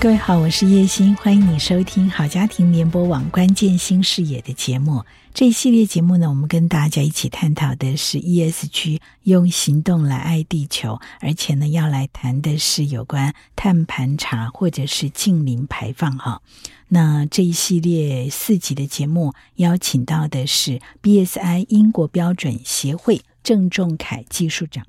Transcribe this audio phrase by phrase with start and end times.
[0.00, 5.04] 各位好，我是叶欣，欢迎你收听好家庭联播网关键新视野的节目。
[5.34, 16.40] 这一系列节目呢，我们跟大家一起探讨的是 ESG，用行动来爱地球，而且呢，要来谈的是有关碳盘查或者是净零排放哈。
[16.88, 24.86] 那这一系列四集的节目邀请到的是 BSI 英国标准协会郑仲凯技术长。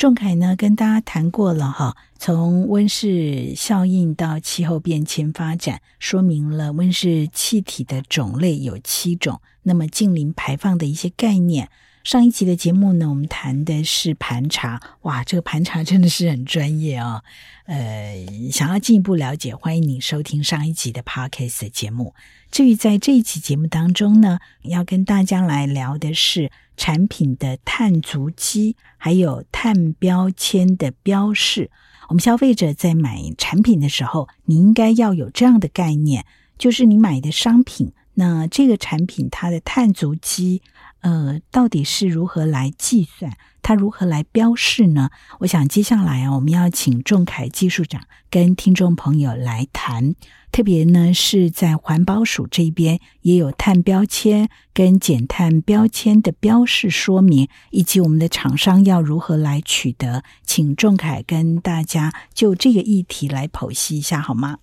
[0.00, 11.68] 仲恺呢，跟大家谈过了哈，从温室效应到气候变迁发展，说明了温室气体的种类有七种，那么近零排放的一些概念。
[12.02, 17.22] 上一集的节目呢，我们谈的是盘查，哇，这个盘查真的是很专业哦。
[17.66, 22.14] 呃，想要进一步了解，欢迎你收听上一集的 Podcast 节目。
[22.50, 31.70] 至于在这一期节目当中呢，要跟大家来聊的是产品的碳足迹，还有碳标签的标示。
[32.08, 36.24] 我们消费者在买产品的时候，你应该要有这样的概念，
[36.56, 40.62] 就是你买的商品，那这个产品它的碳足迹。
[41.00, 43.32] 呃，到底是如何来计算？
[43.62, 45.10] 它如何来标示呢？
[45.40, 50.14] 我想接下来啊，我们要请仲凯技术长跟听众朋友来谈。
[50.50, 60.24] 特别呢，是在环保署这边也有碳标签跟减碳标签的标示说明，以及我们的厂商要如何来取得。
[60.42, 64.58] 请仲凯跟大家就这个议题来剖析一下，好吗？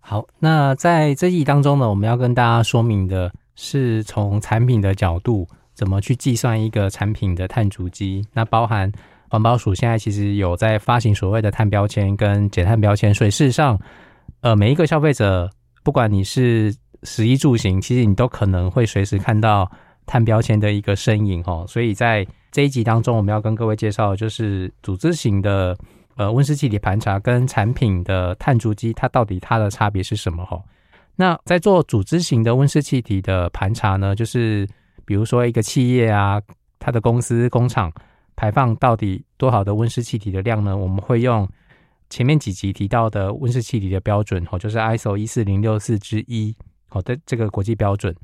[0.00, 5.48] 好，那在这一当中呢，我们要跟大家说明的是从产品的角度。
[5.80, 8.22] 怎么去计算一个产品的碳足迹？
[8.34, 8.92] 那包含
[9.30, 13.80] 环保署现在其实有在发行所谓的碳标签跟减碳标签，所以事实上，
[14.42, 15.48] 呃，每一个消费者，
[15.82, 16.70] 不管你是
[17.04, 19.66] 食衣住行，其实你都可能会随时看到
[20.04, 21.64] 碳标签的一个身影哦。
[21.66, 25.74] 所以在这一集当中，我们要跟各位介绍的就是组织型的
[26.16, 30.44] 呃温室气体盘查跟产品的碳足迹，它到底它的差别是什么？
[30.44, 30.62] 哈，
[31.16, 34.68] 那在做组织型的温室气体的盘查呢，就是。
[35.10, 36.40] 比如说一个企业啊，
[36.78, 37.92] 它的公司工厂
[38.36, 40.76] 排放到底多少的温室气体的量呢？
[40.76, 41.48] 我们会用
[42.08, 46.54] 前面几集提到的温室气体的标准，哦，就是 ISO 一四零六四之一，
[46.88, 48.14] 好的这个国际标准。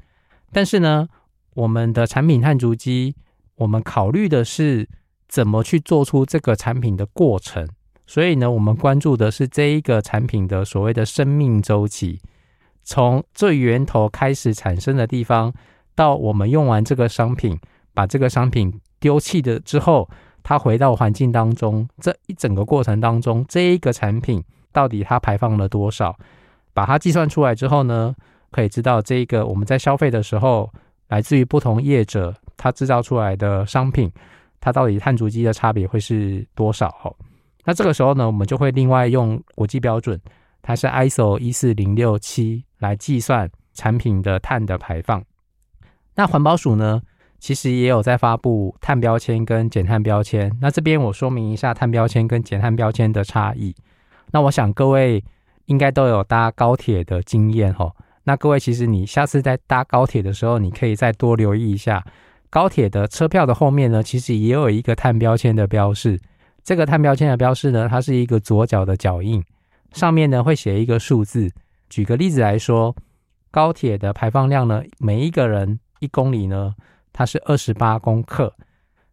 [0.53, 1.09] 但是呢，
[1.55, 3.17] 我们的产品碳足迹，
[3.57, 4.89] 我们考虑的是
[5.27, 7.69] 怎么去做出这个产品的过程。
[8.07, 12.21] 所以呢，我们关注的是这一个产品的所谓的生命周期，
[12.85, 15.53] 从最源头开始产生的地方。
[15.97, 17.59] 到我们用完这个商品，
[17.93, 20.09] 把这个商品丢弃的之后，
[20.45, 26.17] 它回到环境当中，这一整个过程当中，这一个产品到底它排放了多少？
[26.75, 28.15] 把它计算出来之后呢，
[28.51, 30.71] 可以知道这个我们在消费的时候，
[31.09, 34.13] 来自于不同业者它制造出来的商品，
[34.61, 37.17] 它到底碳足迹的差别会是多少？
[37.65, 40.21] 那这个时候呢，我们就会另外用国际标准，
[40.61, 45.25] 它是 ISO 一四零六七来计算产品的碳的排放。
[46.17, 47.01] 那环保署呢，
[47.39, 50.51] 其实也有在发布碳标签跟减碳标签。
[50.61, 53.75] 那这边我说明一下碳标签跟减碳标签的差异。
[54.33, 55.23] 那我想各位
[55.67, 57.93] 应该都有搭高铁的经验哈。
[58.25, 62.05] 那各位其实你下次在搭高铁的时候，你可以再多留意一下
[62.49, 66.19] 高铁的车票的后面呢，其实也有一个碳标签的标示。
[66.65, 69.45] 这个碳标签的标示呢，它是一个左脚的脚印，
[69.93, 71.51] 上面呢会写一个数字。
[71.89, 72.97] 举个例子来说，
[73.51, 75.79] 高铁的排放量呢，每一个人。
[76.01, 76.75] 一公里呢，
[77.13, 78.55] 它是二十八公克，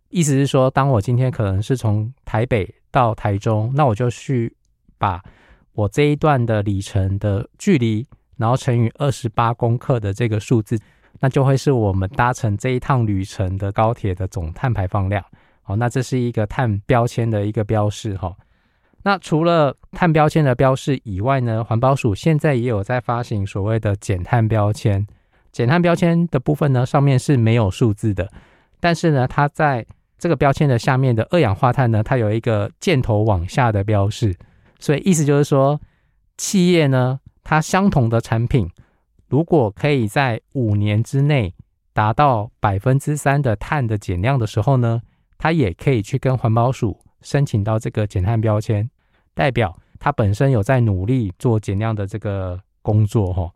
[0.09, 4.55] 意思是说，当我今天可能是从台北到台中，那我就去
[4.97, 5.23] 把
[5.73, 8.05] 我这一段的里程的距离，
[8.37, 10.77] 然后乘以二十八公克的这个数字，
[11.19, 15.23] 那就会是我们搭乘这一趟旅程的高铁的总碳排放量。
[15.61, 18.35] 好，那这是一个碳标签的一个标示哈。
[19.03, 25.05] 那除了碳标签的标示以外呢，环保署现在也有在发行所谓的减碳标签。
[25.53, 28.29] 减碳标签的部分呢，上面是没有数字的，
[28.79, 29.85] 但是呢，它在
[30.17, 34.35] 这个标签的下面的二氧化碳呢，它有一个箭头往下的标示，
[34.79, 35.79] 所以意思就是说，
[36.37, 38.67] 企业呢，它相同的产品，
[39.27, 41.53] 如果可以在五年之内
[41.93, 45.03] 达到百分之三的碳的减量的时候呢，
[45.37, 48.89] 它也可以去跟环保署申请到这个减碳标签，
[49.35, 53.51] 代表它本身有在努力做减量的这个工作，哈。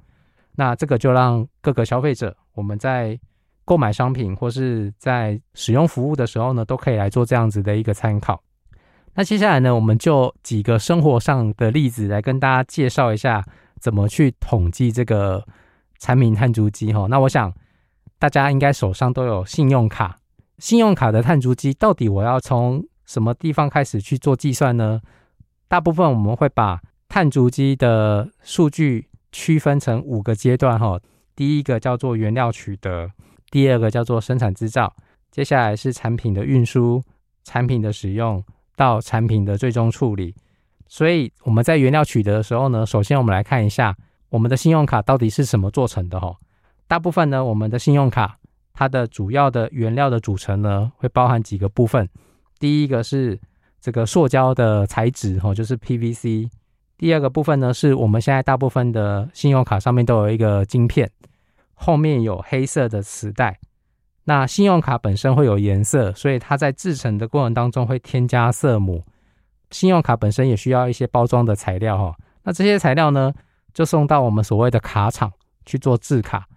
[0.59, 3.17] 那这个就让各个消费者，我们在
[3.63, 8.41] 购买商品或是在使用服务的时候呢，都可以来做这样子的一个参考。
[9.13, 13.45] 那接下来呢，我们就几个生活上的例子来跟大家介绍一下
[13.79, 15.45] 怎么去统计这个
[15.99, 17.05] 产品碳足迹哈。
[17.07, 17.53] 那我想
[18.17, 20.17] 大家应该手上都有信用卡，
[20.57, 24.99] 信用卡的碳足迹到底我要从什么地方开始去做计算呢？
[25.67, 29.07] 大部分我们会把碳足迹的数据
[29.37, 30.99] 区分成五个阶段哈。
[31.35, 33.11] 第一个叫做原料取得，
[33.51, 34.91] 第二个叫做生产制造，
[35.29, 37.03] 接下来是产品的运输、
[37.43, 38.43] 产品的使用。
[38.75, 40.35] 到产品的最终处理，
[40.87, 43.97] 所以我们在原料取得的时候呢，首先我们来看一下
[44.29, 46.35] 我们的信用卡到底是什么做成的哈。
[46.87, 48.37] 大部分呢，我们的信用卡
[48.75, 52.07] 它的主要的原料的组成呢，会包含几个部分。
[52.59, 53.39] 第一个是
[53.81, 56.47] 这个塑胶的材质哈，就是 PVC。
[56.97, 61.09] 第二个部分呢，是我们现在大部分的信用卡上面都有一个晶片，
[61.75, 63.59] 后面有黑色的磁带。
[64.23, 69.03] 那信用卡本身会有颜色，所以它在制成的过程当中会添加色母。
[69.69, 73.33] 信用卡本身也需要一些包装的材料哈，那这些材料呢，
[73.73, 75.31] 就送到我们所谓的卡厂
[75.65, 76.47] 去做制卡，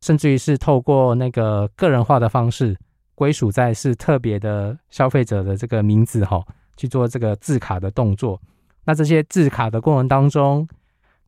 [0.00, 2.76] 甚至于是透过那个个人化的方式，
[3.14, 6.42] 归属在是特别的消费者的这个名字哈，
[6.76, 8.40] 去做这个制卡的动作。
[8.84, 10.66] 那这些制卡的过程当中，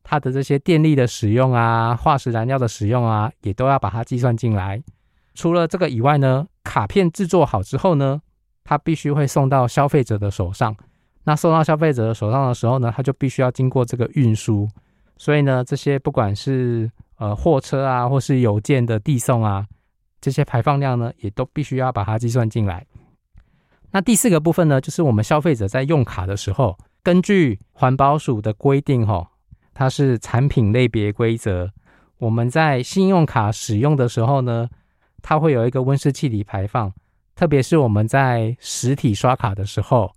[0.03, 4.83] 它的这些电力的使用啊、化石燃料的使用啊，也都要把它计算进来。
[5.33, 8.21] 除了这个以外呢，卡片制作好之后呢，
[8.63, 10.75] 它必须会送到消费者的手上。
[11.23, 14.67] 那送到消费者的手上的时候呢，它就必须要经过这个运输。
[15.17, 19.65] 所以呢，这些不管是呃货车啊，或是邮件的递送啊，
[20.21, 22.85] 这些排放量呢，也都必须要把它计算进来。
[23.91, 29.29] 那第四个部分呢，就是我们消费者在用卡的时候，根据环保署的规定，哈，
[29.75, 31.71] 它是产品类别规则。
[32.17, 34.67] 我们在信用卡使用的时候呢，
[35.21, 36.91] 它会有一个温室气体排放，
[37.35, 40.11] 特别是我们在实体刷卡的时候，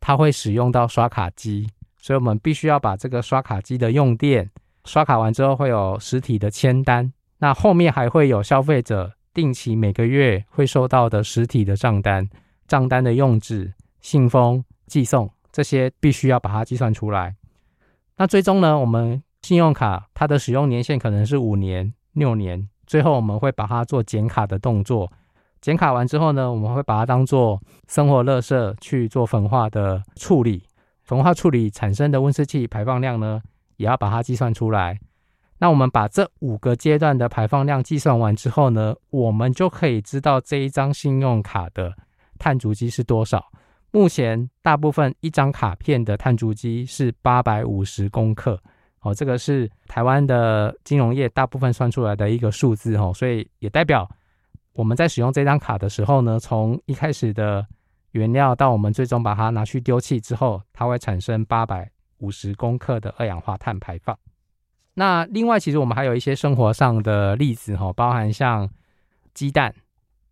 [0.00, 1.68] 它会使用到刷卡机，
[1.98, 4.50] 所以我们必须要把这个刷卡机的用电，
[4.86, 12.26] 刷卡完之后会有实体的签单，那后面还会有消费者定期每个月会收到的实体的账单，
[12.66, 17.36] 账单的用纸、信封、寄送这些必须要把它计算出来。
[18.16, 22.68] 那最终呢，我们信用卡它的使用年限可能是五年、六年。
[22.88, 25.12] 最后我们会把它做减卡的动作，
[25.60, 30.64] 减卡完之后呢，我们会把它当做生活垃圾去做焚化的处理，
[31.04, 33.40] 焚化处理产生的温室气排放量呢，
[33.76, 34.98] 也要把它计算出来。
[35.58, 41.94] 那我们把这五个阶段的排放量计算完之后呢，我们就可以知道这一张信用卡的
[42.40, 43.52] 碳足迹是多少。
[43.94, 48.60] 目前大部分一张卡片的碳足迹是八百五十公克。
[49.02, 54.10] 哦，这个是台湾的金融业大部分算出来的一个数字哦，所以也代表
[54.72, 57.64] 我们在使用这张卡的时候呢，从一开始的
[58.10, 61.88] 原料到我们最终把它拿去丢弃之后，它会产生八百
[62.18, 64.18] 五十公克的二氧化碳排放。
[64.94, 68.68] 那另外，其实我们还有一些生活上的例子哈，包含像
[69.34, 69.72] 鸡蛋，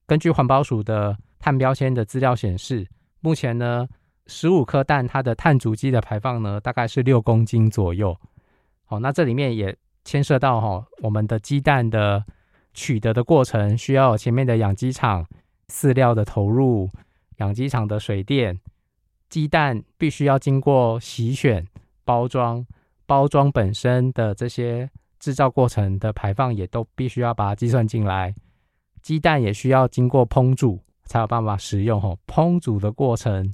[0.05, 2.89] 根据环保署的碳标签的资料显示，
[3.23, 3.87] 目前呢，
[4.27, 8.17] 十五颗蛋它的碳足迹的排放呢，大概是六公斤左右。
[8.89, 9.75] 哦，那这里面也
[10.05, 12.25] 牵涉到哈，我们的鸡蛋的
[12.75, 15.25] 取得的过程，需要前面的养鸡场
[15.69, 16.91] 饲料的投入，
[17.37, 18.59] 养鸡场的水电，
[19.29, 21.65] 鸡蛋必须要经过洗选、
[22.05, 22.67] 包装，
[23.07, 28.35] 包装本身的这些制造过程的排放也都必须要把它计算进来。
[29.01, 33.53] 鸡蛋也需要经过烹煮才有办法使用，哈，烹煮的过程，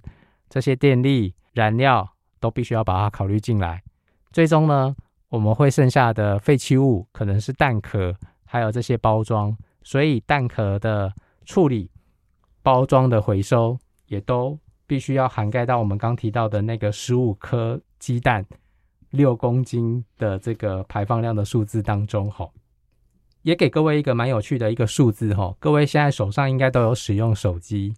[0.49, 2.09] 这些电力、燃料
[2.41, 3.83] 都必须要把它考虑进来。
[4.31, 4.95] 最终呢，
[5.29, 8.15] 我们会剩下的废弃物可能是蛋壳，
[8.45, 11.13] 还有这些包装，所以蛋壳的
[11.45, 11.91] 处理、
[12.63, 18.45] 包装的回收，也都必须要涵盖到我们刚提到的那个十五颗鸡蛋、
[19.11, 22.31] 六公斤的这个排放量的数字当中。
[22.31, 22.49] 哈，
[23.49, 25.33] 也给各位一个蛮有趣的一个数字。
[25.33, 27.95] 哈，各位现在手上应该都有使用手机，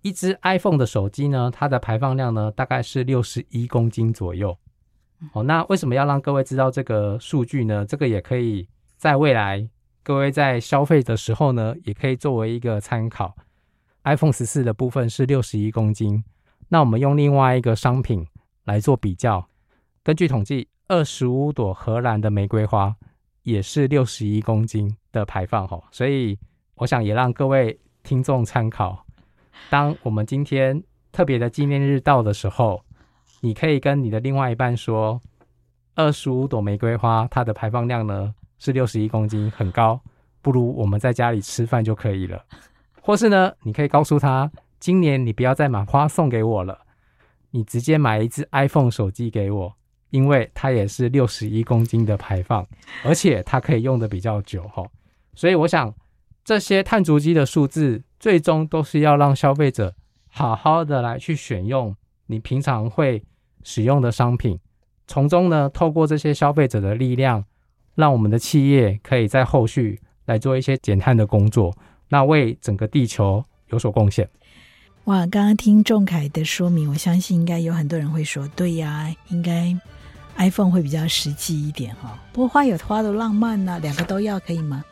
[0.00, 4.56] 一只 iPhone 的手机呢，它的排放量呢，大概是六十一公斤左右。
[5.34, 7.84] 哦，那为什么要让各位知道这个数据呢？
[7.84, 9.68] 这个也可以在未来
[10.02, 13.36] 各位在消费的时候呢，也可以作为一个参考。
[14.04, 16.24] iPhone 十四的部分是六十一公斤，
[16.70, 18.26] 那我们用另外一个商品
[18.64, 19.46] 来做比较，
[20.02, 22.96] 根据统计，二十五朵荷兰的玫瑰花
[23.46, 25.66] 也是六十一公斤的排放。
[25.66, 26.38] 哈，所以
[26.74, 29.06] 我想也让各位听众参考。
[29.70, 32.82] 当我们今天特别的纪念日到的时候。
[33.42, 35.20] 你可以跟你的另外一半说，
[35.94, 40.00] 二十五朵玫瑰花，它的排放量呢是六十一公斤，很高。
[40.40, 42.42] 不如我们在家里吃饭就可以了。
[43.00, 44.50] 或是呢，你可以告诉他，
[44.80, 46.80] 今年你不要再买花送给我了，
[47.50, 49.76] 你直接买一支 iPhone 手机给我，
[50.10, 52.66] 因为它也是六十一公斤的排放，
[53.04, 54.84] 而且它可以用的比较久哈。
[55.34, 55.94] 所以我想，
[56.44, 59.94] 这些碳足迹的数字，最终都是要让消费者
[60.28, 61.94] 好好的来去选用
[62.26, 63.22] 你平常会
[63.62, 64.58] 使用的商品，
[65.06, 67.44] 从中呢，透过这些消费者的力量，
[67.94, 71.76] 让我们的企业可以在后续来做一些减碳的工作。
[72.08, 74.28] 那为整个地球有所贡献。
[75.04, 79.76] 哇，刚刚听仲凯的说明，我相信应该有很多人会说，对呀，应该
[80.36, 82.18] iPhone 会比较实际一点哈。
[82.32, 84.84] 不过花有花的浪漫呢，两个都要可以吗？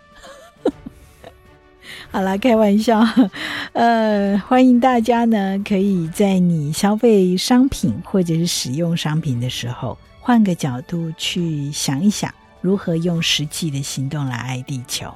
[2.10, 3.06] 好啦，开玩笑。
[3.72, 15.12] 呃，欢迎大家呢，可以在你消费商品或者是使用商品的时候，换个角度去想一想，如何用实际的行动来爱地球。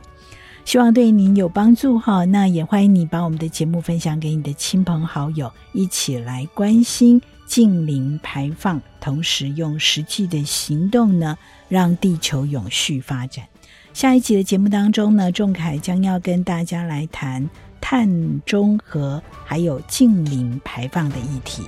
[0.65, 11.37] 希望对您有帮助哈，那也欢迎你把我们的节目分享给你的亲朋好友，一起来关心净零排放，同时用实际的行动呢，
[11.69, 13.47] 让地球永续发展。
[13.95, 17.49] 下一集的节目当中呢，仲凯将要跟大家来谈
[17.81, 21.63] 碳中和还有净零排放的议题。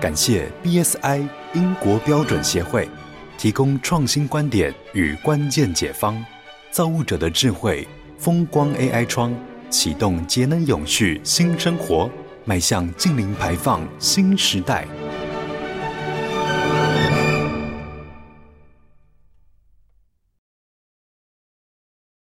[0.00, 2.88] 感谢 BSI 英国标准协会
[3.36, 6.24] 提供创新观点与关键解方，
[6.70, 7.86] 造物者的智慧，
[8.18, 9.34] 风光 AI 窗
[9.70, 12.10] 启动节能永续新生活，
[12.44, 14.86] 迈向净零排放新时代。